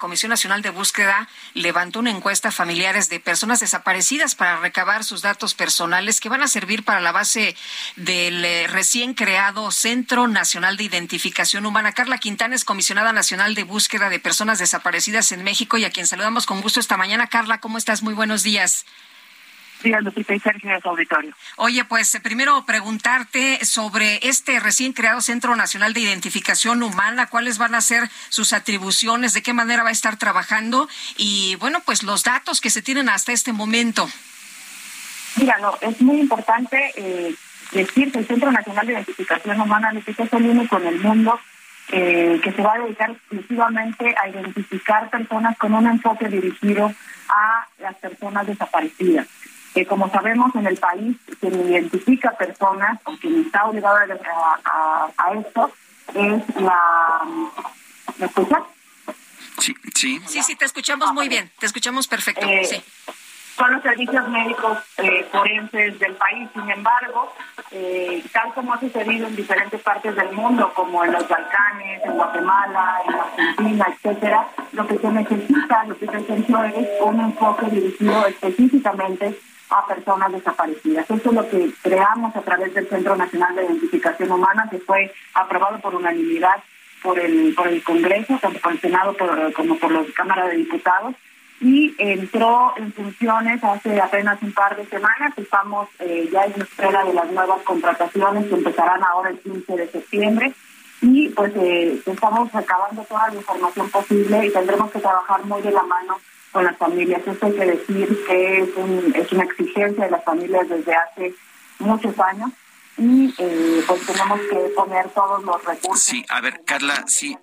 Comisión 0.00 0.30
Nacional 0.30 0.62
de 0.62 0.70
Búsqueda 0.70 1.28
levantó 1.54 2.00
una 2.00 2.10
encuesta 2.10 2.48
a 2.48 2.52
familiares 2.52 3.08
de 3.08 3.20
personas 3.20 3.60
desaparecidas 3.60 4.34
para 4.34 4.56
recabar 4.56 5.04
sus 5.04 5.22
datos 5.22 5.54
personales 5.54 6.18
que 6.18 6.28
van 6.28 6.42
a 6.42 6.48
servir 6.48 6.84
para 6.84 7.00
la 7.00 7.12
base 7.12 7.54
del 7.94 8.44
eh, 8.44 8.66
recién 8.66 9.14
creado 9.14 9.70
Centro 9.70 10.26
Nacional 10.26 10.76
de 10.76 10.84
Identificación 10.84 11.66
Humana. 11.66 11.92
Carla 11.92 12.18
Quintana 12.18 12.56
es 12.56 12.64
comisionada 12.64 13.12
nacional 13.12 13.54
de 13.54 13.62
búsqueda 13.62 14.08
de 14.08 14.18
personas 14.18 14.58
desaparecidas 14.58 15.30
en 15.30 15.44
México 15.44 15.78
y 15.78 15.84
a 15.84 15.90
quien 15.90 16.06
saludamos 16.06 16.46
con 16.46 16.62
gusto 16.62 16.80
esta 16.80 16.96
mañana. 16.96 17.28
Carla, 17.28 17.60
¿cómo 17.60 17.78
estás? 17.78 18.02
Muy 18.02 18.14
buenos 18.14 18.42
días. 18.42 18.86
Días, 19.82 20.02
Lupita 20.02 20.34
y 20.34 20.40
Sergio 20.40 20.70
de 20.70 20.80
su 20.80 20.88
auditorio. 20.88 21.34
Oye, 21.56 21.84
pues 21.84 22.14
eh, 22.14 22.20
primero 22.20 22.64
preguntarte 22.66 23.64
sobre 23.64 24.20
este 24.22 24.60
recién 24.60 24.92
creado 24.92 25.20
Centro 25.20 25.56
Nacional 25.56 25.94
de 25.94 26.00
Identificación 26.00 26.82
Humana, 26.82 27.26
cuáles 27.26 27.58
van 27.58 27.74
a 27.74 27.80
ser 27.80 28.08
sus 28.28 28.52
atribuciones, 28.52 29.32
de 29.32 29.42
qué 29.42 29.52
manera 29.52 29.82
va 29.82 29.88
a 29.88 29.92
estar 29.92 30.16
trabajando 30.16 30.88
y, 31.16 31.56
bueno, 31.56 31.80
pues 31.84 32.02
los 32.02 32.24
datos 32.24 32.60
que 32.60 32.70
se 32.70 32.82
tienen 32.82 33.08
hasta 33.08 33.32
este 33.32 33.52
momento. 33.52 34.08
Mira, 35.36 35.58
no, 35.60 35.76
es 35.80 36.00
muy 36.00 36.20
importante 36.20 36.92
eh, 36.96 37.34
decir 37.72 38.12
que 38.12 38.18
el 38.18 38.26
Centro 38.26 38.50
Nacional 38.52 38.86
de 38.86 38.92
Identificación 38.94 39.60
Humana, 39.60 39.92
Lupita, 39.92 40.24
es 40.24 40.32
el 40.32 40.46
único 40.46 40.78
en 40.78 40.86
el 40.86 41.00
mundo 41.00 41.40
eh, 41.92 42.40
que 42.42 42.52
se 42.52 42.62
va 42.62 42.74
a 42.74 42.78
dedicar 42.78 43.10
exclusivamente 43.10 44.14
a 44.22 44.28
identificar 44.28 45.10
personas 45.10 45.56
con 45.58 45.74
un 45.74 45.86
enfoque 45.86 46.28
dirigido 46.28 46.92
a 47.28 47.66
las 47.78 47.94
personas 47.96 48.46
desaparecidas 48.46 49.26
que 49.74 49.86
como 49.86 50.10
sabemos 50.10 50.54
en 50.54 50.66
el 50.66 50.76
país 50.76 51.16
quien 51.40 51.68
identifica 51.68 52.32
personas 52.32 52.98
o 53.04 53.16
quien 53.16 53.44
está 53.44 53.64
obligado 53.64 53.98
a, 54.64 55.10
a, 55.16 55.32
esto 55.34 55.70
es 56.14 56.60
la... 56.60 57.22
¿Me 58.18 58.26
escuchas? 58.26 58.62
Sí, 59.58 59.74
sí. 59.94 60.20
Sí, 60.26 60.42
sí, 60.42 60.56
te 60.56 60.64
escuchamos 60.64 61.12
muy 61.12 61.28
bien, 61.28 61.50
te 61.58 61.66
escuchamos 61.66 62.08
perfecto, 62.08 62.46
eh, 62.46 62.64
sí. 62.64 62.82
Son 63.56 63.72
los 63.72 63.82
servicios 63.82 64.26
médicos 64.30 64.78
eh, 64.96 65.26
forenses 65.30 65.98
del 65.98 66.14
país, 66.14 66.48
sin 66.54 66.70
embargo, 66.70 67.30
eh, 67.70 68.24
tal 68.32 68.54
como 68.54 68.72
ha 68.72 68.80
sucedido 68.80 69.26
en 69.26 69.36
diferentes 69.36 69.80
partes 69.82 70.16
del 70.16 70.32
mundo, 70.32 70.72
como 70.74 71.04
en 71.04 71.12
los 71.12 71.28
Balcanes, 71.28 72.02
en 72.02 72.12
Guatemala, 72.12 73.02
en 73.06 73.14
Argentina, 73.14 73.86
etcétera, 73.94 74.48
lo 74.72 74.86
que 74.86 74.98
se 74.98 75.08
necesita, 75.10 75.84
lo 75.84 75.98
que 75.98 76.06
se 76.06 76.12
necesita 76.12 76.66
es 76.68 76.88
un 77.02 77.20
enfoque 77.20 77.66
dirigido 77.66 78.26
específicamente 78.26 79.38
a 79.70 79.86
personas 79.86 80.32
desaparecidas. 80.32 81.04
Eso 81.04 81.30
es 81.30 81.34
lo 81.34 81.48
que 81.48 81.72
creamos 81.82 82.34
a 82.34 82.42
través 82.42 82.74
del 82.74 82.88
Centro 82.88 83.16
Nacional 83.16 83.54
de 83.54 83.64
Identificación 83.64 84.30
Humana, 84.30 84.68
que 84.70 84.78
fue 84.78 85.12
aprobado 85.34 85.78
por 85.80 85.94
unanimidad 85.94 86.62
por 87.02 87.18
el 87.18 87.54
por 87.54 87.68
el 87.68 87.82
Congreso, 87.82 88.38
tanto 88.40 88.60
por 88.60 88.72
el 88.72 88.80
Senado 88.80 89.16
como 89.54 89.76
por 89.78 89.92
la 89.92 90.04
Cámara 90.14 90.48
de 90.48 90.56
Diputados, 90.56 91.14
y 91.60 91.94
entró 91.98 92.74
en 92.76 92.92
funciones 92.92 93.62
hace 93.62 94.00
apenas 94.00 94.42
un 94.42 94.52
par 94.52 94.76
de 94.76 94.86
semanas. 94.86 95.32
Estamos 95.36 95.88
eh, 95.98 96.28
ya 96.32 96.44
en 96.44 96.60
espera 96.60 97.04
de 97.04 97.12
las 97.12 97.30
nuevas 97.30 97.62
contrataciones 97.62 98.46
que 98.46 98.54
empezarán 98.54 99.02
ahora 99.04 99.30
el 99.30 99.38
15 99.38 99.76
de 99.76 99.88
septiembre. 99.88 100.52
Y 101.02 101.28
pues 101.30 101.52
eh, 101.56 102.00
estamos 102.04 102.52
recabando 102.52 103.02
toda 103.04 103.28
la 103.28 103.34
información 103.34 103.90
posible 103.90 104.46
y 104.46 104.52
tendremos 104.52 104.90
que 104.90 105.00
trabajar 105.00 105.44
muy 105.44 105.62
de 105.62 105.70
la 105.70 105.82
mano 105.82 106.18
con 106.52 106.64
las 106.64 106.76
familias. 106.76 107.22
Esto 107.26 107.46
hay 107.46 107.52
que 107.52 107.66
decir 107.66 108.24
que 108.26 108.60
es, 108.60 108.76
un, 108.76 109.12
es 109.14 109.32
una 109.32 109.44
exigencia 109.44 110.04
de 110.04 110.10
las 110.10 110.24
familias 110.24 110.68
desde 110.68 110.94
hace 110.94 111.34
muchos 111.78 112.18
años 112.18 112.50
y 112.98 113.34
eh, 113.38 113.82
pues 113.86 114.06
tenemos 114.06 114.40
que 114.40 114.56
poner 114.76 115.08
todos 115.10 115.42
los 115.44 115.64
recursos. 115.64 116.02
Sí, 116.02 116.24
a 116.28 116.40
ver, 116.40 116.62
Carla, 116.66 117.04
sí. 117.06 117.36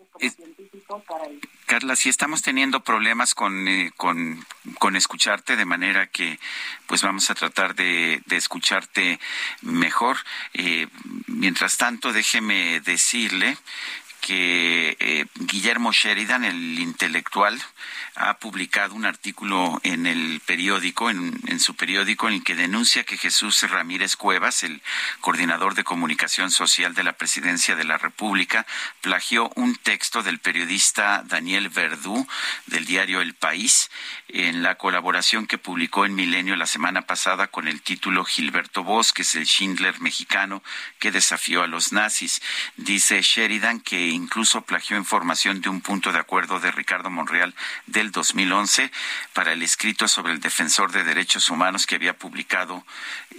Carla, 1.65 1.95
si 1.95 2.09
estamos 2.09 2.41
teniendo 2.41 2.79
problemas 2.81 3.35
con, 3.35 3.67
eh, 3.67 3.91
con, 3.97 4.45
con, 4.79 4.95
escucharte, 4.95 5.57
de 5.57 5.65
manera 5.65 6.07
que 6.07 6.39
pues 6.85 7.01
vamos 7.01 7.29
a 7.29 7.35
tratar 7.35 7.75
de, 7.75 8.21
de 8.25 8.37
escucharte 8.37 9.19
mejor. 9.63 10.17
Eh, 10.53 10.87
mientras 11.27 11.77
tanto, 11.77 12.13
déjeme 12.13 12.79
decirle 12.81 13.57
que 14.27 14.97
eh, 14.99 15.25
Guillermo 15.35 15.93
Sheridan, 15.93 16.43
el 16.43 16.79
intelectual, 16.79 17.57
ha 18.15 18.39
publicado 18.39 18.93
un 18.93 19.05
artículo 19.05 19.79
en 19.83 20.05
el 20.05 20.41
periódico, 20.45 21.09
en, 21.09 21.39
en, 21.47 21.61
su 21.61 21.77
periódico, 21.77 22.27
en 22.27 22.33
el 22.33 22.43
que 22.43 22.53
denuncia 22.53 23.05
que 23.05 23.15
Jesús 23.15 23.61
Ramírez 23.69 24.17
Cuevas, 24.17 24.63
el 24.63 24.81
coordinador 25.21 25.75
de 25.75 25.85
comunicación 25.85 26.51
social 26.51 26.93
de 26.93 27.05
la 27.05 27.13
Presidencia 27.13 27.77
de 27.77 27.85
la 27.85 27.97
República, 27.97 28.65
plagió 28.99 29.49
un 29.55 29.77
texto 29.77 30.23
del 30.23 30.39
periodista 30.39 31.23
Daniel 31.25 31.69
Verdú 31.69 32.27
del 32.65 32.85
diario 32.85 33.21
El 33.21 33.33
País 33.33 33.89
en 34.27 34.61
la 34.61 34.75
colaboración 34.75 35.47
que 35.47 35.57
publicó 35.57 36.05
en 36.05 36.15
Milenio 36.15 36.57
la 36.57 36.67
semana 36.67 37.03
pasada 37.03 37.47
con 37.47 37.69
el 37.69 37.81
título 37.81 38.25
Gilberto 38.25 38.83
Bosques, 38.83 39.35
el 39.35 39.45
Schindler 39.45 40.01
mexicano 40.01 40.61
que 40.99 41.11
desafió 41.11 41.63
a 41.63 41.67
los 41.67 41.93
nazis. 41.93 42.41
Dice 42.75 43.21
Sheridan 43.21 43.79
que 43.79 44.16
incluso 44.17 44.61
plagió 44.61 44.97
información 44.97 45.61
de 45.61 45.69
un 45.69 45.81
punto 45.81 46.11
de 46.11 46.19
acuerdo 46.19 46.59
de 46.59 46.71
Ricardo 46.71 47.09
Monreal 47.09 47.55
del 47.85 48.11
2011 48.11 48.91
para 49.33 49.53
el 49.53 49.63
escrito 49.63 50.07
sobre 50.07 50.33
el 50.33 50.41
defensor 50.41 50.91
de 50.91 51.03
derechos 51.03 51.49
humanos 51.49 51.85
que 51.85 51.95
había 51.95 52.17
publicado 52.17 52.85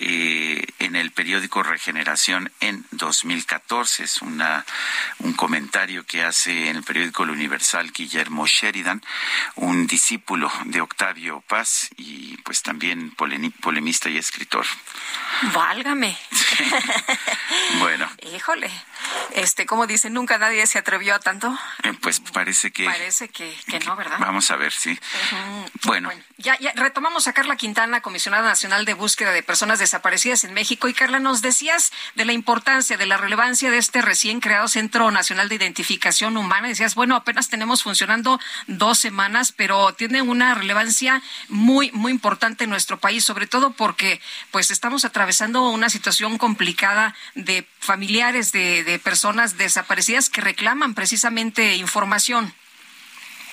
eh, 0.00 0.64
en 0.78 0.96
el 0.96 1.10
periódico 1.10 1.62
Regeneración 1.62 2.50
en 2.60 2.86
2014. 2.92 4.04
Es 4.04 4.22
una, 4.22 4.64
un 5.18 5.34
comentario 5.34 6.06
que 6.06 6.22
hace 6.22 6.70
en 6.70 6.76
el 6.76 6.84
periódico 6.84 7.24
El 7.24 7.30
Universal 7.30 7.92
Guillermo 7.92 8.46
Sheridan, 8.46 9.02
un 9.56 9.86
discípulo 9.86 10.50
de 10.64 10.80
Octavio 10.80 11.42
Paz 11.46 11.90
y 11.96 12.36
pues 12.38 12.62
también 12.62 13.10
polemista 13.12 14.08
y 14.08 14.16
escritor. 14.16 14.66
Válgame. 15.52 16.16
bueno. 17.78 18.08
Híjole. 18.34 18.70
Este, 19.34 19.66
como 19.66 19.86
dice, 19.86 20.10
nunca 20.10 20.38
nadie 20.38 20.66
se 20.66 20.78
atrevió 20.78 21.14
a 21.14 21.18
tanto. 21.18 21.56
Eh, 21.82 21.92
pues 22.00 22.20
parece 22.20 22.70
que. 22.70 22.84
Parece 22.84 23.28
que, 23.28 23.54
que, 23.66 23.78
no, 23.80 23.96
¿verdad? 23.96 24.18
Vamos 24.18 24.50
a 24.50 24.56
ver, 24.56 24.72
sí. 24.72 24.98
bueno. 25.84 26.10
Ya, 26.38 26.56
ya 26.60 26.72
retomamos 26.74 27.26
a 27.26 27.32
Carla 27.32 27.56
Quintana, 27.56 28.00
comisionada 28.00 28.48
nacional 28.48 28.84
de 28.84 28.94
búsqueda 28.94 29.32
de 29.32 29.42
personas 29.42 29.78
desaparecidas 29.78 30.44
en 30.44 30.54
México. 30.54 30.88
Y 30.88 30.94
Carla, 30.94 31.18
nos 31.18 31.42
decías 31.42 31.92
de 32.14 32.24
la 32.24 32.32
importancia, 32.32 32.96
de 32.96 33.06
la 33.06 33.16
relevancia 33.16 33.70
de 33.70 33.78
este 33.78 34.02
recién 34.02 34.40
creado 34.40 34.68
Centro 34.68 35.10
Nacional 35.10 35.48
de 35.48 35.56
Identificación 35.56 36.36
Humana. 36.36 36.68
Decías, 36.68 36.94
bueno, 36.94 37.16
apenas 37.16 37.48
tenemos 37.48 37.82
funcionando 37.82 38.40
dos 38.66 38.98
semanas, 38.98 39.52
pero 39.52 39.94
tiene 39.94 40.22
una 40.22 40.54
relevancia 40.54 41.22
muy, 41.48 41.90
muy 41.92 42.12
importante 42.12 42.64
en 42.64 42.70
nuestro 42.70 42.98
país, 42.98 43.24
sobre 43.24 43.46
todo 43.46 43.72
porque, 43.72 44.20
pues, 44.50 44.70
estamos 44.70 45.04
atravesando 45.04 45.68
una 45.70 45.90
situación 45.90 46.38
complicada 46.38 47.14
de 47.34 47.66
familiares 47.80 48.52
de, 48.52 48.84
de 48.84 48.98
personas 49.08 49.56
desaparecidas 49.56 50.28
que 50.28 50.42
reclaman 50.42 50.92
precisamente 50.92 51.76
información. 51.76 52.52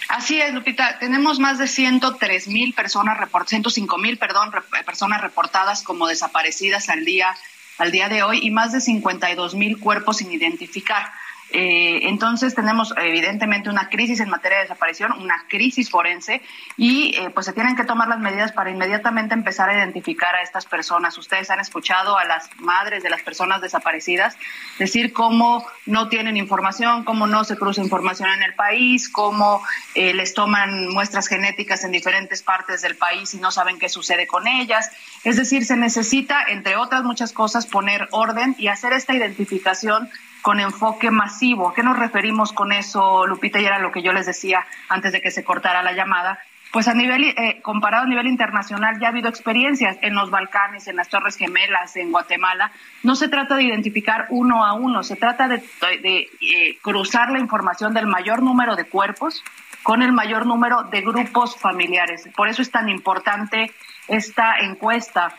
Así 0.10 0.42
es, 0.42 0.54
Lupita. 0.54 1.00
Tenemos 1.00 1.40
más 1.40 1.57
de 1.60 1.69
103 1.69 2.50
mil 2.50 2.74
personas, 2.74 3.18
105 3.46 3.98
mil, 3.98 4.18
perdón, 4.18 4.52
personas 4.86 5.22
reportadas 5.22 5.81
como 5.81 6.07
desaparecidas 6.07 6.90
al 6.90 7.06
día, 7.06 7.38
al 7.78 7.94
día 7.94 8.10
de 8.10 8.22
hoy 8.22 8.40
y 8.44 8.52
más 8.52 8.74
de 8.74 8.81
52 8.81 9.56
mil 9.56 9.80
cuerpos 9.80 10.18
sin 10.18 10.30
identificar. 10.30 11.13
Eh, 11.51 12.09
entonces 12.09 12.56
tenemos 12.56 12.94
evidentemente 12.97 13.69
una 13.69 13.88
crisis 13.89 14.19
en 14.19 14.30
materia 14.30 14.57
de 14.57 14.63
desaparición, 14.63 15.12
una 15.13 15.45
crisis 15.47 15.89
forense 15.89 16.42
y 16.75 17.15
eh, 17.15 17.30
pues 17.30 17.45
se 17.45 17.53
tienen 17.53 17.75
que 17.75 17.86
tomar 17.86 18.07
las 18.07 18.19
medidas 18.19 18.51
para 18.51 18.71
inmediatamente 18.71 19.36
empezar 19.36 19.69
a 19.69 19.77
identificar 19.77 20.36
a 20.36 20.42
estas 20.42 20.65
personas. 20.65 21.18
Ustedes 21.18 21.50
han 21.51 21.59
escuchado 21.59 22.18
a 22.18 22.25
las 22.25 22.50
madres 22.57 23.03
de 23.03 23.09
las 23.09 23.21
personas 23.21 23.62
desaparecidas 23.62 24.38
decir 24.80 25.13
cómo 25.13 25.65
no 25.86 26.09
tienen 26.09 26.36
información, 26.36 27.03
cómo 27.03 27.27
no 27.27 27.44
se 27.44 27.56
cruza 27.56 27.81
información 27.81 28.30
en 28.31 28.41
el 28.41 28.56
país, 28.56 29.07
cómo 29.09 29.62
eh, 29.94 30.13
les 30.13 30.33
toman 30.33 30.89
muestras 30.89 31.27
genéticas 31.27 31.83
en 31.83 31.91
diferentes 31.91 32.41
partes 32.41 32.81
del 32.81 32.98
país 32.98 33.33
y 33.36 33.38
no 33.38 33.51
saben 33.51 33.77
qué 33.77 33.88
sucede 33.88 34.25
con 34.25 34.48
ellas. 34.48 34.89
Es 35.24 35.38
decir, 35.38 35.63
se 35.65 35.77
necesita, 35.77 36.44
entre 36.48 36.75
otras 36.75 37.03
muchas 37.03 37.33
cosas, 37.33 37.68
poner 37.68 38.07
orden 38.12 38.56
y 38.57 38.68
hacer 38.68 38.94
esta 38.94 39.13
identificación 39.13 40.09
con 40.45 40.59
enfoque 40.59 41.09
masivo. 41.09 41.69
¿A 41.69 41.74
qué 41.74 41.81
nos 41.81 41.97
referimos 41.97 42.53
con 42.53 42.71
eso, 42.71 43.25
Lupita? 43.25 43.59
Y 43.59 43.65
era 43.65 43.80
lo 43.80 43.92
que 43.92 44.03
yo 44.03 44.13
les 44.13 44.27
decía 44.27 44.63
antes 44.89 45.12
de 45.12 45.19
que 45.19 45.31
se 45.31 45.44
cortara 45.44 45.81
la 45.81 45.94
llamada. 45.94 46.38
Pues 46.71 46.88
a 46.88 46.94
nivel, 46.94 47.24
eh, 47.24 47.62
comparado 47.63 48.03
a 48.03 48.07
nivel 48.07 48.27
internacional, 48.27 49.00
ya 49.00 49.07
ha 49.07 49.09
habido 49.09 49.27
experiencias 49.27 49.97
en 50.03 50.13
los 50.13 50.30
Balcanes, 50.30 50.88
en 50.88 50.97
las 50.97 51.09
Torres 51.09 51.36
Gemelas, 51.36 51.95
en 51.95 52.12
Guatemala. 52.12 52.71
No 53.01 53.15
se 53.15 53.27
trata 53.27 53.56
de 53.56 53.63
identificar 53.63 54.27
uno 54.30 54.63
a 54.63 54.74
uno, 54.74 55.01
se 55.01 55.15
trata 55.15 55.47
de, 55.47 55.63
eh, 55.81 56.77
cruzar 56.83 57.31
la 57.31 57.39
información 57.39 57.95
del 57.95 58.06
mayor 58.06 58.44
número 58.44 58.75
de 58.75 58.86
cuerpos 58.86 59.44
con 59.81 60.03
el 60.03 60.12
mayor 60.12 60.45
número 60.45 60.83
de 60.83 61.01
grupos 61.01 61.57
familiares. 61.57 62.30
Por 62.36 62.50
eso 62.50 62.62
es 62.62 62.69
tan 62.69 62.88
importante 62.88 63.71
esta 64.07 64.59
encuesta 64.59 65.33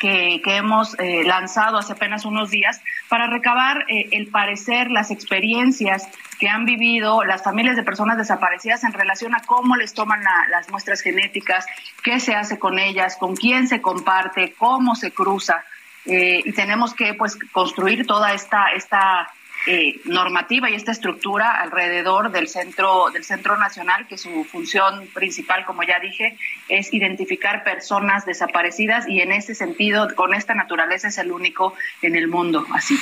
que, 0.00 0.40
hemos 0.44 0.98
eh, 0.98 1.22
lanzado 1.24 1.78
hace 1.78 1.92
apenas 1.92 2.24
unos 2.24 2.50
días 2.50 2.80
para 3.08 3.26
recabar 3.26 3.84
eh, 3.88 4.08
el 4.12 4.28
parecer, 4.28 4.90
las 4.90 5.10
experiencias 5.10 6.08
que 6.38 6.48
han 6.48 6.64
vivido 6.64 7.24
las 7.24 7.42
familias 7.42 7.76
de 7.76 7.82
personas 7.82 8.18
desaparecidas 8.18 8.84
en 8.84 8.92
relación 8.92 9.34
a 9.34 9.42
cómo 9.46 9.76
les 9.76 9.94
toman 9.94 10.22
las 10.50 10.68
muestras 10.70 11.00
genéticas, 11.00 11.66
qué 12.02 12.20
se 12.20 12.34
hace 12.34 12.58
con 12.58 12.78
ellas, 12.78 13.16
con 13.16 13.36
quién 13.36 13.68
se 13.68 13.80
comparte, 13.80 14.54
cómo 14.58 14.94
se 14.94 15.12
cruza. 15.12 15.64
Eh, 16.06 16.42
y 16.44 16.52
tenemos 16.52 16.92
que 16.92 17.14
pues 17.14 17.38
construir 17.52 18.06
toda 18.06 18.34
esta, 18.34 18.72
esta 18.74 19.30
eh, 19.66 20.00
normativa 20.04 20.68
y 20.68 20.74
esta 20.74 20.92
estructura 20.92 21.60
alrededor 21.60 22.30
del 22.30 22.48
centro 22.48 23.10
del 23.10 23.24
centro 23.24 23.56
nacional 23.56 24.06
que 24.06 24.18
su 24.18 24.44
función 24.44 25.08
principal 25.14 25.64
como 25.64 25.82
ya 25.82 25.98
dije 26.00 26.36
es 26.68 26.92
identificar 26.92 27.64
personas 27.64 28.26
desaparecidas 28.26 29.08
y 29.08 29.22
en 29.22 29.32
ese 29.32 29.54
sentido 29.54 30.14
con 30.14 30.34
esta 30.34 30.54
naturaleza 30.54 31.08
es 31.08 31.16
el 31.18 31.32
único 31.32 31.74
en 32.02 32.14
el 32.14 32.28
mundo 32.28 32.66
así. 32.74 32.98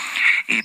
Eh, 0.48 0.62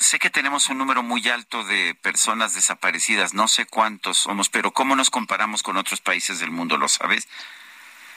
sé 0.00 0.18
que 0.18 0.30
tenemos 0.30 0.68
un 0.68 0.78
número 0.78 1.02
muy 1.02 1.26
alto 1.28 1.64
de 1.64 1.94
personas 2.02 2.54
desaparecidas 2.54 3.32
no 3.32 3.48
sé 3.48 3.64
cuántos 3.64 4.18
somos 4.18 4.50
pero 4.50 4.72
cómo 4.72 4.96
nos 4.96 5.08
comparamos 5.08 5.62
con 5.62 5.76
otros 5.78 6.00
países 6.00 6.40
del 6.40 6.50
mundo 6.50 6.76
lo 6.76 6.88
sabes 6.88 7.26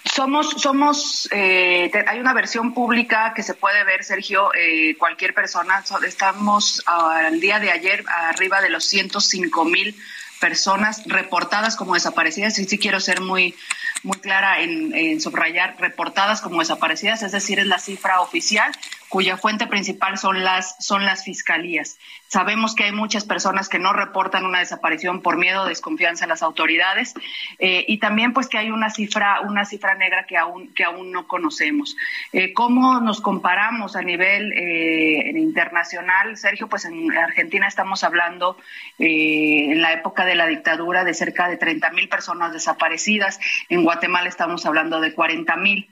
somos, 0.03 0.49
somos, 0.57 1.29
eh, 1.31 1.91
hay 2.07 2.19
una 2.19 2.33
versión 2.33 2.73
pública 2.73 3.33
que 3.35 3.43
se 3.43 3.53
puede 3.53 3.83
ver, 3.83 4.03
Sergio, 4.03 4.51
eh, 4.53 4.95
cualquier 4.97 5.33
persona. 5.33 5.83
Estamos 6.05 6.83
al 6.85 7.39
día 7.39 7.59
de 7.59 7.71
ayer 7.71 8.03
arriba 8.07 8.61
de 8.61 8.69
los 8.69 8.85
105 8.85 9.65
mil 9.65 9.95
personas 10.39 11.03
reportadas 11.05 11.75
como 11.75 11.93
desaparecidas. 11.93 12.57
Y 12.59 12.65
sí 12.65 12.77
quiero 12.77 12.99
ser 12.99 13.21
muy, 13.21 13.55
muy 14.03 14.17
clara 14.17 14.59
en, 14.61 15.21
subrayar 15.21 15.75
reportadas 15.79 16.41
como 16.41 16.59
desaparecidas, 16.59 17.21
es 17.23 17.31
decir, 17.31 17.59
es 17.59 17.67
la 17.67 17.79
cifra 17.79 18.21
oficial 18.21 18.71
cuya 19.11 19.35
fuente 19.35 19.67
principal 19.67 20.17
son 20.17 20.41
las, 20.41 20.77
son 20.79 21.03
las 21.03 21.25
fiscalías. 21.25 21.99
Sabemos 22.29 22.75
que 22.75 22.85
hay 22.85 22.93
muchas 22.93 23.25
personas 23.25 23.67
que 23.67 23.77
no 23.77 23.91
reportan 23.91 24.45
una 24.45 24.59
desaparición 24.59 25.21
por 25.21 25.37
miedo 25.37 25.63
o 25.63 25.65
desconfianza 25.65 26.23
en 26.23 26.29
las 26.29 26.41
autoridades 26.41 27.13
eh, 27.59 27.83
y 27.89 27.97
también 27.97 28.31
pues 28.31 28.47
que 28.47 28.57
hay 28.57 28.71
una 28.71 28.89
cifra, 28.89 29.41
una 29.41 29.65
cifra 29.65 29.95
negra 29.95 30.25
que 30.25 30.37
aún, 30.37 30.73
que 30.73 30.85
aún 30.85 31.11
no 31.11 31.27
conocemos. 31.27 31.97
Eh, 32.31 32.53
¿Cómo 32.53 33.01
nos 33.01 33.19
comparamos 33.19 33.97
a 33.97 34.01
nivel 34.01 34.53
eh, 34.53 35.33
internacional? 35.35 36.37
Sergio, 36.37 36.69
pues 36.69 36.85
en 36.85 37.11
Argentina 37.11 37.67
estamos 37.67 38.05
hablando 38.05 38.55
en 38.97 39.81
la 39.81 39.91
época 39.91 40.23
de 40.23 40.35
la 40.35 40.47
dictadura 40.47 41.03
de 41.03 41.13
cerca 41.13 41.49
de 41.49 41.57
30 41.57 41.91
mil 41.91 42.07
personas 42.07 42.53
desaparecidas. 42.53 43.41
En 43.67 43.83
Guatemala 43.83 44.29
estamos 44.29 44.65
hablando 44.65 45.01
de 45.01 45.13
40 45.13 45.57
mil. 45.57 45.89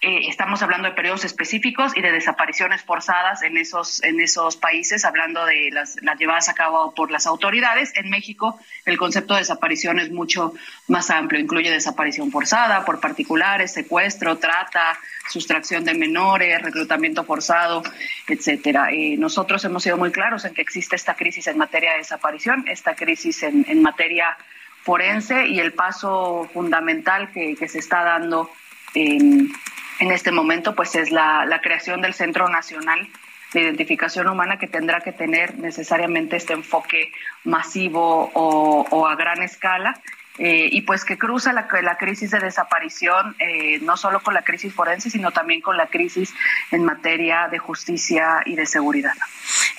Eh, 0.00 0.28
estamos 0.28 0.62
hablando 0.62 0.88
de 0.88 0.94
periodos 0.94 1.24
específicos 1.24 1.96
y 1.96 2.02
de 2.02 2.12
desapariciones 2.12 2.82
forzadas 2.82 3.42
en 3.42 3.56
esos, 3.56 4.00
en 4.04 4.20
esos 4.20 4.56
países, 4.56 5.04
hablando 5.04 5.44
de 5.44 5.70
las, 5.72 5.96
llevadas 6.16 6.48
a 6.48 6.54
cabo 6.54 6.94
por 6.94 7.10
las 7.10 7.26
autoridades. 7.26 7.92
En 7.96 8.08
México, 8.08 8.60
el 8.84 8.96
concepto 8.96 9.34
de 9.34 9.40
desaparición 9.40 9.98
es 9.98 10.12
mucho 10.12 10.54
más 10.86 11.10
amplio. 11.10 11.40
Incluye 11.40 11.72
desaparición 11.72 12.30
forzada 12.30 12.84
por 12.84 13.00
particulares, 13.00 13.72
secuestro, 13.72 14.38
trata, 14.38 14.96
sustracción 15.28 15.84
de 15.84 15.94
menores, 15.94 16.62
reclutamiento 16.62 17.24
forzado, 17.24 17.82
etcétera. 18.28 18.92
Eh, 18.92 19.16
nosotros 19.16 19.64
hemos 19.64 19.82
sido 19.82 19.96
muy 19.96 20.12
claros 20.12 20.44
en 20.44 20.54
que 20.54 20.62
existe 20.62 20.94
esta 20.94 21.16
crisis 21.16 21.48
en 21.48 21.58
materia 21.58 21.92
de 21.92 21.98
desaparición, 21.98 22.64
esta 22.68 22.94
crisis 22.94 23.42
en, 23.42 23.64
en 23.68 23.82
materia 23.82 24.38
forense 24.84 25.48
y 25.48 25.58
el 25.58 25.72
paso 25.72 26.48
fundamental 26.54 27.32
que, 27.32 27.56
que 27.56 27.66
se 27.66 27.80
está 27.80 28.04
dando 28.04 28.48
en 28.94 29.52
en 29.98 30.12
este 30.12 30.32
momento 30.32 30.74
pues 30.74 30.94
es 30.94 31.10
la, 31.10 31.60
creación 31.62 32.00
del 32.00 32.14
Centro 32.14 32.48
Nacional 32.48 33.08
de 33.52 33.62
Identificación 33.62 34.28
Humana 34.28 34.58
que 34.58 34.66
tendrá 34.66 35.00
que 35.00 35.12
tener 35.12 35.58
necesariamente 35.58 36.36
este 36.36 36.52
enfoque 36.52 37.12
masivo 37.44 38.30
o 38.34 39.06
a 39.06 39.16
gran 39.16 39.42
escala 39.42 40.00
eh, 40.38 40.68
y 40.70 40.82
pues 40.82 41.04
que 41.04 41.18
cruza 41.18 41.52
la, 41.52 41.66
la 41.82 41.98
crisis 41.98 42.30
de 42.30 42.38
desaparición 42.38 43.34
eh, 43.40 43.80
no 43.80 43.96
solo 43.96 44.20
con 44.20 44.34
la 44.34 44.42
crisis 44.42 44.72
forense, 44.72 45.10
sino 45.10 45.32
también 45.32 45.60
con 45.60 45.76
la 45.76 45.88
crisis 45.88 46.32
en 46.70 46.84
materia 46.84 47.48
de 47.48 47.58
justicia 47.58 48.42
y 48.46 48.54
de 48.54 48.64
seguridad. 48.64 49.14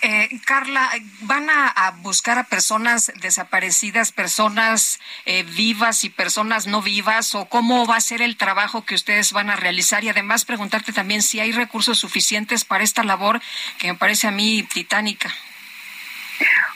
Eh, 0.01 0.40
Carla, 0.46 0.90
¿van 1.22 1.50
a, 1.50 1.92
buscar 2.01 2.38
a 2.38 2.46
personas 2.46 3.12
desaparecidas, 3.22 4.12
personas 4.12 5.00
vivas 5.56 6.04
y 6.04 6.10
personas 6.10 6.68
no 6.68 6.81
vivas? 6.81 7.36
¿O 7.36 7.46
cómo 7.46 7.86
va 7.86 7.98
a 7.98 8.01
ser 8.01 8.22
el 8.22 8.38
trabajo 8.38 8.86
que 8.86 8.96
ustedes 8.96 9.31
van 9.31 9.50
a 9.50 9.56
realizar? 9.56 10.04
Y 10.04 10.10
además 10.10 10.46
preguntarte 10.46 10.94
también 10.94 11.22
si 11.22 11.40
hay 11.40 11.51
recursos 11.51 12.00
suficientes 12.00 12.66
para 12.66 12.84
esta 12.84 13.04
labor 13.04 13.42
que 13.78 13.92
me 13.92 13.98
parece 13.98 14.28
a 14.28 14.31
mí 14.31 14.63
titánica. 14.63 15.34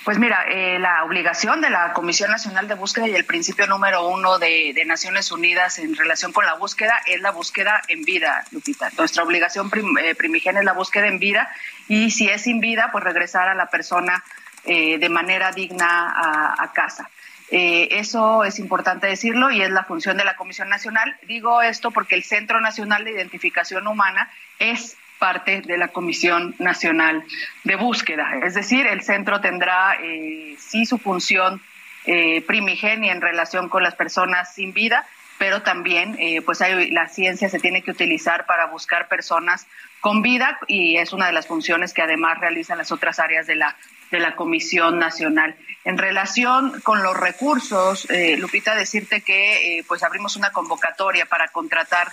Pues 0.03 0.19
mira, 0.19 0.43
eh, 0.49 0.79
la 0.79 1.05
obligación 1.05 1.61
de 1.61 1.69
la 1.69 1.93
Comisión 1.93 2.29
Nacional 2.29 2.67
de 2.67 2.75
Búsqueda 2.75 3.07
y 3.07 3.15
el 3.15 3.23
principio 3.23 3.67
número 3.67 4.05
uno 4.09 4.37
de, 4.37 4.83
Naciones 4.85 5.31
Unidas 5.31 5.79
en 5.79 5.95
relación 5.95 6.33
con 6.33 6.45
la 6.45 6.55
búsqueda 6.55 7.01
es 7.05 7.21
la 7.21 7.31
búsqueda 7.31 7.81
en 7.87 8.03
vida, 8.03 8.43
Lupita. 8.51 8.89
Nuestra 8.97 9.23
obligación 9.23 9.71
eh, 10.01 10.13
primigenia 10.13 10.59
es 10.59 10.65
la 10.65 10.73
búsqueda 10.73 11.07
en 11.07 11.19
vida 11.19 11.49
y 11.87 12.11
si 12.11 12.27
es 12.27 12.41
sin 12.41 12.59
vida, 12.59 12.89
pues 12.91 13.01
regresar 13.01 13.47
a 13.47 13.55
la 13.55 13.67
persona 13.67 14.21
eh, 14.65 14.97
de 14.97 15.07
manera 15.07 15.53
digna 15.53 16.13
a, 16.59 16.73
casa. 16.73 17.09
eso 17.49 18.43
es 18.43 18.59
importante 18.59 19.07
decirlo 19.07 19.51
y 19.51 19.61
es 19.61 19.69
la 19.69 19.85
función 19.85 20.17
de 20.17 20.25
la 20.25 20.35
Comisión 20.35 20.67
Nacional. 20.67 21.15
Digo 21.27 21.61
esto 21.61 21.91
porque 21.91 22.15
el 22.15 22.23
Centro 22.23 22.59
Nacional 22.59 23.05
de 23.05 23.11
Identificación 23.11 23.87
Humana 23.87 24.29
es 24.59 24.97
parte 25.23 25.61
de 25.61 25.77
la 25.77 25.87
Comisión 25.87 26.53
Nacional 26.59 27.23
de 27.63 27.77
Búsqueda. 27.77 28.39
Es 28.43 28.55
decir, 28.55 28.85
el 28.85 29.03
centro 29.03 29.39
tendrá 29.39 29.95
eh, 30.03 30.57
sí 30.59 30.85
su 30.85 30.97
función 30.97 31.61
eh, 32.03 32.41
primigenia 32.41 33.13
en 33.13 33.21
relación 33.21 33.69
con 33.69 33.83
las 33.83 33.95
personas 33.95 34.53
sin 34.53 34.73
vida, 34.73 35.07
pero 35.37 35.61
también 35.61 36.17
eh, 36.19 36.41
pues 36.41 36.61
hay, 36.61 36.91
la 36.91 37.07
ciencia 37.07 37.47
se 37.47 37.59
tiene 37.59 37.83
que 37.83 37.91
utilizar 37.91 38.45
para 38.45 38.65
buscar 38.65 39.07
personas 39.07 39.65
con 40.01 40.21
vida 40.21 40.59
y 40.67 40.97
es 40.97 41.13
una 41.13 41.27
de 41.27 41.31
las 41.31 41.47
funciones 41.47 41.93
que 41.93 42.01
además 42.01 42.39
realizan 42.39 42.77
las 42.77 42.91
otras 42.91 43.17
áreas 43.17 43.47
de 43.47 43.55
la 43.55 43.77
de 44.11 44.19
la 44.19 44.35
Comisión 44.35 44.99
Nacional. 44.99 45.55
En 45.85 45.97
relación 45.97 46.81
con 46.81 47.01
los 47.01 47.17
recursos, 47.17 48.07
Lupita, 48.37 48.75
decirte 48.75 49.21
que 49.21 49.83
pues 49.87 50.03
abrimos 50.03 50.35
una 50.35 50.51
convocatoria 50.51 51.25
para 51.25 51.47
contratar 51.47 52.09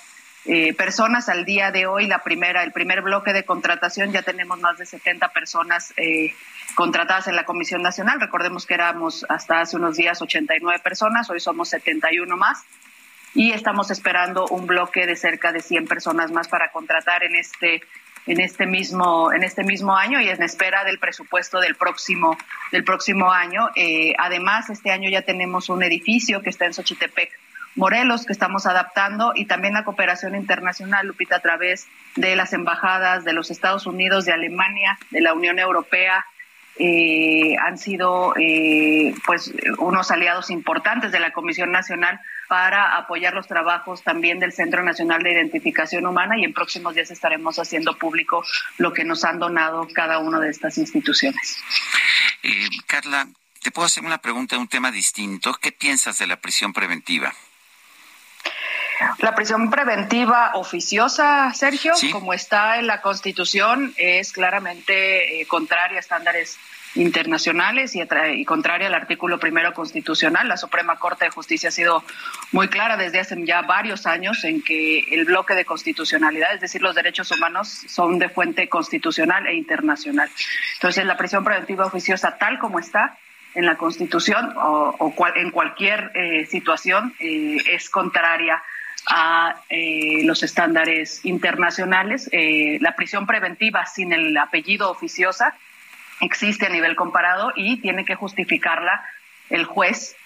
eh, 0.47 0.75
personas 0.75 1.29
al 1.29 1.45
día 1.45 1.71
de 1.71 1.87
hoy. 1.87 2.07
La 2.07 2.23
primera, 2.23 2.63
el 2.63 2.73
primer 2.73 3.03
bloque 3.03 3.33
de 3.33 3.45
contratación 3.45 4.13
ya 4.13 4.23
tenemos 4.23 4.59
más 4.59 4.79
de 4.79 4.87
70 4.87 5.29
personas 5.29 5.93
eh, 5.97 6.35
contratadas 6.75 7.29
en 7.29 7.37
la 7.37 7.45
Comisión 7.45 7.83
Nacional. 7.83 8.21
Recordemos 8.21 8.67
que 8.67 8.75
éramos 8.75 9.27
hasta 9.29 9.61
hace 9.61 9.77
unos 9.77 9.97
días 9.97 10.21
89 10.23 10.81
personas, 10.83 11.29
hoy 11.31 11.41
somos 11.41 11.69
71 11.69 12.37
más 12.37 12.65
y 13.35 13.53
estamos 13.53 13.91
esperando 13.91 14.47
un 14.47 14.67
bloque 14.67 15.07
de 15.07 15.17
cerca 15.17 15.53
de 15.53 15.61
100 15.61 15.87
personas 15.87 16.33
más 16.33 16.49
para 16.49 16.71
contratar 16.73 17.23
en 17.25 17.37
este 17.37 17.83
en 18.27 18.39
este 18.39 18.67
mismo 18.67 19.33
en 19.33 19.45
este 19.45 19.65
mismo 19.65 19.97
año 19.97 20.21
y 20.21 20.29
en 20.29 20.43
espera 20.43 20.85
del 20.85 20.99
presupuesto 20.99 21.59
del 21.61 21.75
próximo 21.75 22.37
del 22.73 22.85
próximo 22.85 23.31
año. 23.31 23.71
Eh, 23.77 24.15
además, 24.19 24.71
este 24.71 24.91
año 24.91 25.09
ya 25.09 25.23
tenemos 25.23 25.69
un 25.69 25.83
edificio 25.83 26.43
que 26.43 26.51
está 26.51 26.67
en 26.67 26.75
Xochitepec 26.75 27.31
Morelos 27.77 28.27
que 28.27 28.33
estamos 28.33 28.67
adaptando 28.67 29.33
y 29.35 29.47
también 29.47 29.75
la 29.75 29.85
cooperación 29.85 30.35
internacional, 30.35 31.07
Lupita, 31.07 31.37
a 31.37 31.41
través 31.41 31.87
de 32.17 32.35
las 32.37 32.53
embajadas 32.53 33.25
de 33.25 33.33
los 33.33 33.51
Estados 33.51 33.87
Unidos, 33.87 34.25
de 34.25 34.33
Alemania, 34.33 34.99
de 35.11 35.21
la 35.21 35.35
Unión 35.35 35.59
Europea, 35.59 36.25
eh, 36.83 37.57
han 37.59 37.77
sido 37.77 38.35
eh, 38.39 39.15
pues 39.27 39.53
unos 39.79 40.11
aliados 40.11 40.49
importantes 40.51 41.13
de 41.13 41.21
la 41.21 41.33
Comisión 41.33 41.71
Nacional 41.71 42.19
para 42.49 42.97
apoyar 42.97 43.35
los 43.35 43.47
trabajos 43.47 44.03
también 44.03 44.39
del 44.39 44.53
Centro 44.53 44.83
Nacional 44.83 45.23
de 45.23 45.33
Identificación 45.33 46.07
Humana 46.07 46.39
y 46.39 46.45
en 46.45 46.55
próximos 46.55 46.95
días 46.95 47.11
estaremos 47.11 47.59
haciendo 47.59 47.99
público 47.99 48.43
lo 48.79 48.93
que 48.95 49.05
nos 49.05 49.25
han 49.25 49.39
donado 49.39 49.87
cada 49.95 50.21
una 50.21 50.41
de 50.41 50.49
estas 50.49 50.79
instituciones. 50.79 51.59
Eh, 52.43 52.69
Carla, 52.87 53.29
te 53.63 53.71
puedo 53.71 53.85
hacer 53.85 54.05
una 54.05 54.19
pregunta 54.19 54.57
de 54.57 54.63
un 54.63 54.69
tema 54.69 54.91
distinto. 54.91 55.53
¿Qué 55.61 55.73
piensas 55.73 56.19
de 56.19 56.27
la 56.27 56.41
prisión 56.41 56.73
preventiva? 56.73 57.35
La 59.19 59.35
prisión 59.35 59.71
preventiva 59.71 60.53
oficiosa, 60.55 61.53
Sergio, 61.55 61.95
como 62.13 62.35
está 62.35 62.79
en 62.79 62.87
la 62.87 63.01
Constitución, 63.01 63.95
es 63.97 64.33
claramente 64.33 65.41
eh, 65.41 65.47
contraria 65.47 65.99
a 65.99 66.01
estándares 66.01 66.59
internacionales 66.95 67.95
y, 67.95 68.03
y, 68.03 68.45
contraria 68.45 68.89
al 68.89 68.95
artículo 68.95 69.39
primero 69.39 69.73
constitucional. 69.73 70.49
La 70.49 70.57
Suprema 70.57 70.99
Corte 70.99 71.27
de 71.27 71.31
Justicia 71.31 71.69
ha 71.69 71.73
sido 71.73 72.03
muy 72.53 72.69
clara 72.69 72.97
desde 72.97 73.21
hace 73.21 73.37
ya 73.45 73.63
varios 73.63 74.07
años 74.07 74.43
en 74.45 74.63
que 74.63 75.01
el 75.15 75.25
bloque 75.25 75.55
de 75.55 75.65
constitucionalidad, 75.65 76.55
es 76.55 76.61
decir, 76.61 76.83
los 76.83 76.95
derechos 76.95 77.31
humanos, 77.31 77.69
son 77.89 78.19
de 78.19 78.29
fuente 78.29 78.69
constitucional 78.69 79.47
e 79.47 79.55
internacional. 79.55 80.29
Entonces, 80.75 81.05
la 81.05 81.17
prisión 81.17 81.45
preventiva 81.45 81.87
oficiosa, 81.87 82.37
tal 82.39 82.59
como 82.59 82.81
está, 82.81 83.17
en 83.55 83.67
la 83.67 83.77
Constitución 83.77 84.53
o, 84.57 85.15
en 85.35 85.51
cualquier 85.51 86.13
eh, 86.15 86.47
situación 86.47 87.15
eh, 87.19 87.59
es 87.71 87.91
contraria 87.91 88.63
a 89.07 89.63
eh, 89.69 90.23
los 90.25 90.43
estándares 90.43 91.25
internacionales. 91.25 92.29
la 92.33 92.95
prisión 92.97 93.27
preventiva 93.27 93.87
sin 93.87 94.13
el 94.13 94.37
apellido 94.37 94.91
oficiosa 94.91 95.55
existe 96.21 96.67
a 96.67 96.69
nivel 96.69 96.97
comparado 96.97 97.53
y 97.57 97.79
tiene 97.79 98.05
que 98.05 98.15
justificarla 98.15 99.03
el 99.49 99.65
juez 99.65 100.17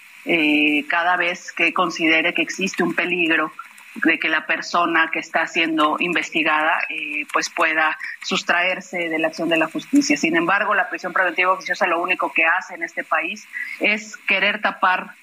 cada 0.87 1.17
vez 1.17 1.51
que 1.51 1.71
considere 1.71 2.33
que 2.33 2.41
existe 2.41 2.81
un 2.81 2.95
peligro 2.95 3.51
de 4.03 4.19
que 4.19 4.27
la 4.27 4.45
persona 4.45 5.09
que 5.11 5.19
está 5.19 5.47
siendo 5.47 5.95
investigada 5.99 6.79
eh, 6.89 7.25
pues 7.31 7.49
pueda 7.49 7.97
sustraerse 8.21 9.09
de 9.09 9.19
la 9.19 9.27
acción 9.27 9.47
de 9.47 9.57
la 9.57 9.67
justicia. 9.67 10.17
Sin 10.17 10.35
embargo, 10.35 10.73
la 10.73 10.89
prisión 10.89 11.13
preventiva 11.13 11.53
oficiosa 11.53 11.87
lo 11.87 12.01
único 12.01 12.31
que 12.33 12.45
hace 12.45 12.75
en 12.75 12.83
este 12.83 13.03
país 13.03 13.47
es 13.79 14.17
querer 14.17 14.61
tapar 14.61 15.15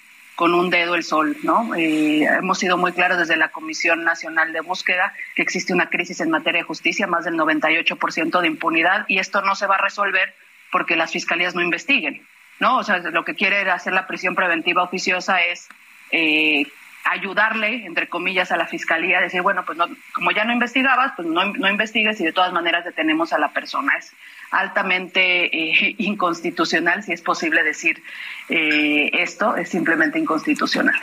con 0.42 0.54
un 0.54 0.70
dedo 0.70 0.96
el 0.96 1.04
sol, 1.04 1.36
¿no? 1.44 1.72
Eh, 1.76 2.24
hemos 2.24 2.58
sido 2.58 2.76
muy 2.76 2.90
claros 2.90 3.16
desde 3.16 3.36
la 3.36 3.50
Comisión 3.50 4.02
Nacional 4.02 4.52
de 4.52 4.60
Búsqueda 4.60 5.14
que 5.36 5.42
existe 5.42 5.72
una 5.72 5.88
crisis 5.88 6.20
en 6.20 6.30
materia 6.30 6.62
de 6.62 6.66
justicia, 6.66 7.06
más 7.06 7.24
del 7.24 7.34
98% 7.34 8.40
de 8.40 8.46
impunidad, 8.48 9.04
y 9.06 9.20
esto 9.20 9.40
no 9.42 9.54
se 9.54 9.68
va 9.68 9.76
a 9.76 9.78
resolver 9.78 10.34
porque 10.72 10.96
las 10.96 11.12
fiscalías 11.12 11.54
no 11.54 11.62
investiguen, 11.62 12.26
¿no? 12.58 12.78
O 12.78 12.82
sea, 12.82 12.98
lo 12.98 13.24
que 13.24 13.36
quiere 13.36 13.70
hacer 13.70 13.92
la 13.92 14.08
prisión 14.08 14.34
preventiva 14.34 14.82
oficiosa 14.82 15.40
es 15.42 15.68
eh, 16.10 16.66
ayudarle, 17.04 17.86
entre 17.86 18.08
comillas, 18.08 18.50
a 18.50 18.56
la 18.56 18.66
fiscalía, 18.66 19.20
decir, 19.20 19.42
bueno, 19.42 19.64
pues 19.64 19.78
no, 19.78 19.86
como 20.12 20.32
ya 20.32 20.44
no 20.44 20.52
investigabas, 20.52 21.12
pues 21.14 21.28
no, 21.28 21.52
no 21.52 21.70
investigues 21.70 22.20
y 22.20 22.24
de 22.24 22.32
todas 22.32 22.52
maneras 22.52 22.84
detenemos 22.84 23.32
a 23.32 23.38
la 23.38 23.52
persona. 23.52 23.92
Es 23.96 24.12
altamente 24.52 25.46
eh, 25.46 25.96
inconstitucional, 25.98 27.02
si 27.02 27.12
es 27.12 27.22
posible 27.22 27.64
decir 27.64 28.02
eh, 28.48 29.10
esto, 29.14 29.56
es 29.56 29.70
simplemente 29.70 30.18
inconstitucional. 30.18 30.94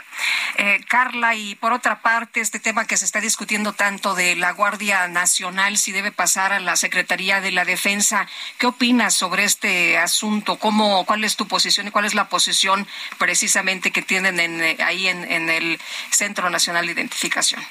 Eh, 0.57 0.81
Carla, 0.87 1.35
y 1.35 1.55
por 1.55 1.73
otra 1.73 2.01
parte, 2.01 2.41
este 2.41 2.59
tema 2.59 2.85
que 2.85 2.95
se 2.95 3.05
está 3.05 3.19
discutiendo 3.19 3.73
tanto 3.73 4.13
de 4.13 4.35
la 4.35 4.51
Guardia 4.51 5.07
Nacional, 5.07 5.77
si 5.77 5.91
debe 5.91 6.11
pasar 6.11 6.53
a 6.53 6.59
la 6.59 6.75
Secretaría 6.75 7.41
de 7.41 7.51
la 7.51 7.65
Defensa, 7.65 8.27
¿qué 8.57 8.67
opinas 8.67 9.15
sobre 9.15 9.43
este 9.43 9.97
asunto? 9.97 10.57
¿Cómo, 10.57 11.05
¿Cuál 11.05 11.23
es 11.23 11.35
tu 11.35 11.47
posición 11.47 11.87
y 11.87 11.91
cuál 11.91 12.05
es 12.05 12.13
la 12.13 12.29
posición 12.29 12.87
precisamente 13.17 13.91
que 13.91 14.01
tienen 14.01 14.39
en, 14.39 14.81
ahí 14.81 15.07
en, 15.07 15.29
en 15.29 15.49
el 15.49 15.79
Centro 16.11 16.49
Nacional 16.49 16.85
de 16.85 16.91
Identificación? 16.91 17.61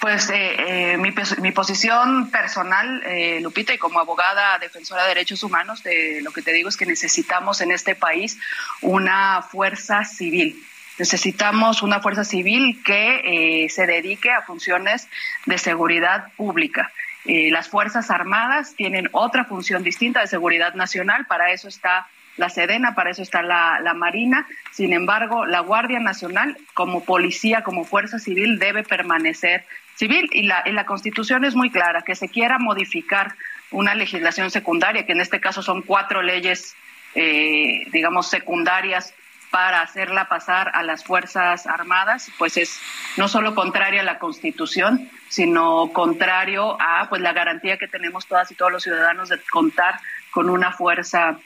Pues 0.00 0.30
eh, 0.30 0.92
eh, 0.92 0.96
mi, 0.96 1.50
posición 1.50 2.30
personal, 2.30 3.02
eh, 3.04 3.40
Lupita, 3.40 3.74
y 3.74 3.78
como 3.78 3.98
abogada 3.98 4.58
defensora 4.60 5.02
de 5.02 5.08
derechos 5.08 5.42
humanos, 5.42 5.82
de, 5.82 6.20
lo 6.22 6.30
que 6.30 6.42
te 6.42 6.52
digo 6.52 6.68
es 6.68 6.76
que 6.76 6.86
necesitamos 6.86 7.60
en 7.60 7.72
este 7.72 7.96
país 7.96 8.38
una 8.80 9.42
fuerza 9.42 10.04
civil. 10.04 10.62
Necesitamos 10.98 11.82
una 11.82 12.00
fuerza 12.00 12.24
civil 12.24 12.80
que 12.84 13.68
se 13.70 13.86
dedique 13.86 14.30
a 14.32 14.42
funciones 14.42 15.08
de 15.46 15.56
seguridad 15.56 16.32
pública. 16.36 16.92
las 17.24 17.68
Fuerzas 17.68 18.10
Armadas 18.10 18.74
tienen 18.74 19.08
otra 19.12 19.44
función 19.44 19.84
distinta 19.84 20.20
de 20.20 20.26
seguridad 20.26 20.74
nacional, 20.74 21.26
para 21.26 21.52
eso 21.52 21.68
está 21.68 22.08
la 22.36 22.48
Sedena, 22.48 22.94
para 22.94 23.10
eso 23.10 23.22
está 23.22 23.42
la, 23.42 23.94
Marina. 23.94 24.46
Sin 24.72 24.92
embargo, 24.92 25.44
la 25.44 25.60
Guardia 25.60 26.00
Nacional, 26.00 26.56
como 26.74 27.04
policía, 27.04 27.62
como 27.62 27.84
fuerza 27.84 28.18
civil, 28.18 28.58
debe 28.58 28.82
permanecer 28.82 29.64
civil 29.98 30.30
y 30.32 30.44
la, 30.44 30.62
la 30.66 30.86
Constitución 30.86 31.44
es 31.44 31.56
muy 31.56 31.70
clara, 31.70 32.02
que 32.02 32.14
se 32.14 32.28
quiera 32.28 32.58
modificar 32.58 33.34
una 33.72 33.94
legislación 33.94 34.50
secundaria, 34.50 35.04
que 35.04 35.12
en 35.12 35.20
este 35.20 35.40
caso 35.40 35.60
son 35.60 35.82
cuatro 35.82 36.22
leyes, 36.22 36.76
eh, 37.14 37.84
digamos, 37.90 38.28
secundarias 38.30 39.12
para 39.50 39.80
hacerla 39.80 40.28
pasar 40.28 40.70
a 40.74 40.82
las 40.82 41.04
Fuerzas 41.04 41.66
Armadas, 41.66 42.30
pues 42.38 42.56
es 42.58 42.80
no 43.16 43.28
solo 43.28 43.54
contraria 43.54 44.02
a 44.02 44.04
la 44.04 44.18
Constitución, 44.18 45.10
sino 45.28 45.90
contrario 45.92 46.76
a 46.80 47.08
pues 47.08 47.20
la 47.20 47.32
garantía 47.32 47.76
que 47.76 47.88
tenemos 47.88 48.26
todas 48.26 48.50
y 48.52 48.54
todos 48.54 48.70
los 48.70 48.82
ciudadanos 48.82 49.30
de 49.30 49.40
contar 49.50 50.00
con 50.30 50.48
una 50.48 50.72
fuerza 50.72 51.38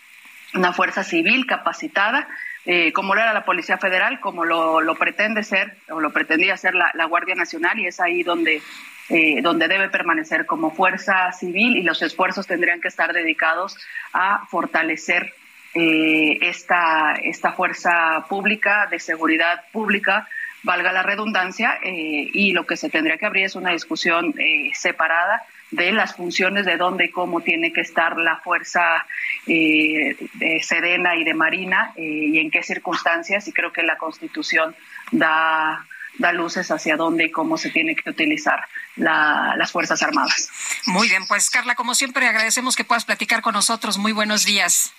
una 0.54 0.74
fuerza 0.74 1.02
civil 1.02 1.46
capacitada 1.46 2.28
eh, 2.64 2.92
como 2.92 3.14
lo 3.14 3.20
era 3.20 3.32
la 3.32 3.44
Policía 3.44 3.78
Federal, 3.78 4.20
como 4.20 4.44
lo, 4.44 4.94
pretende 4.94 5.42
ser 5.42 5.76
o 5.90 6.00
lo 6.00 6.12
pretendía 6.12 6.56
ser 6.56 6.74
la, 6.74 7.04
Guardia 7.06 7.34
Nacional 7.34 7.78
y 7.78 7.86
es 7.86 8.00
ahí 8.00 8.22
donde, 8.22 8.62
eh, 9.08 9.42
donde 9.42 9.68
debe 9.68 9.88
permanecer 9.88 10.46
como 10.46 10.70
fuerza 10.70 11.32
civil 11.32 11.76
y 11.76 11.82
los 11.82 12.02
esfuerzos 12.02 12.46
tendrían 12.46 12.80
que 12.80 12.88
estar 12.88 13.12
dedicados 13.12 13.76
a 14.12 14.46
fortalecer 14.46 15.32
eh, 15.74 16.38
esta, 16.42 17.14
esta 17.22 17.52
fuerza 17.52 18.26
pública 18.28 18.86
de 18.90 19.00
seguridad 19.00 19.64
pública 19.72 20.28
valga 20.64 20.92
la 20.92 21.02
redundancia, 21.02 21.80
y 21.82 22.52
lo 22.52 22.68
que 22.68 22.76
se 22.76 22.88
tendría 22.88 23.18
que 23.18 23.26
abrir 23.26 23.46
es 23.46 23.56
una 23.56 23.72
discusión 23.72 24.32
separada 24.74 25.42
de 25.72 25.90
las 25.90 26.14
funciones 26.14 26.64
de 26.64 26.76
dónde 26.76 27.06
y 27.06 27.10
cómo 27.10 27.40
tiene 27.40 27.72
que 27.72 27.80
estar 27.80 28.16
la 28.16 28.36
fuerza 28.36 29.04
eh, 29.46 30.16
de 30.34 30.62
Sedena 30.62 31.16
y 31.16 31.24
de 31.24 31.34
Marina 31.34 31.92
eh, 31.96 32.02
y 32.02 32.38
en 32.38 32.50
qué 32.50 32.62
circunstancias 32.62 33.48
y 33.48 33.52
creo 33.52 33.72
que 33.72 33.82
la 33.82 33.98
Constitución 33.98 34.76
da 35.10 35.84
da 36.18 36.30
luces 36.30 36.70
hacia 36.70 36.96
dónde 36.96 37.24
y 37.24 37.30
cómo 37.30 37.56
se 37.56 37.70
tiene 37.70 37.96
que 37.96 38.10
utilizar 38.10 38.60
las 38.96 39.72
Fuerzas 39.72 40.02
Armadas. 40.02 40.50
Muy 40.84 41.08
bien, 41.08 41.26
pues 41.26 41.48
Carla, 41.48 41.74
como 41.74 41.94
siempre, 41.94 42.28
agradecemos 42.28 42.76
que 42.76 42.84
puedas 42.84 43.06
platicar 43.06 43.40
con 43.40 43.54
nosotros. 43.54 43.96
Muy 43.96 44.12
buenos 44.12 44.44
días. 44.44 44.92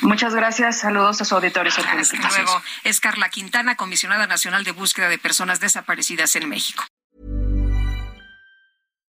Muchas 0.00 0.34
gracias. 0.34 0.80
Saludos 0.80 1.20
a 1.20 1.24
su 1.24 1.34
auditorio. 1.36 1.72
Hasta 1.72 2.28
luego. 2.28 2.62
Es 2.84 3.00
Carla 3.00 3.28
Quintana, 3.28 3.76
comisionada 3.76 4.26
nacional 4.26 4.64
de 4.64 4.72
búsqueda 4.72 5.08
de 5.08 5.18
personas 5.18 5.60
desaparecidas 5.60 6.34
en 6.36 6.48
México. 6.48 6.84